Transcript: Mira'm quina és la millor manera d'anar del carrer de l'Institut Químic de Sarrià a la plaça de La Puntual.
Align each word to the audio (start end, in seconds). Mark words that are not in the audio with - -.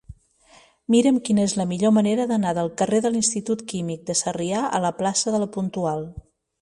Mira'm 0.93 1.17
quina 1.27 1.43
és 1.49 1.53
la 1.59 1.65
millor 1.73 1.93
manera 1.97 2.25
d'anar 2.31 2.53
del 2.59 2.71
carrer 2.81 3.03
de 3.07 3.11
l'Institut 3.17 3.61
Químic 3.75 4.09
de 4.09 4.17
Sarrià 4.23 4.63
a 4.79 4.85
la 4.87 4.93
plaça 5.03 5.35
de 5.37 5.43
La 5.45 5.51
Puntual. 5.59 6.09